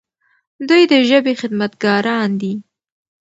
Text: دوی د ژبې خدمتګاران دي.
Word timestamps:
دوی 0.67 0.83
د 0.91 0.93
ژبې 1.09 1.33
خدمتګاران 1.41 2.29
دي. 2.41 2.53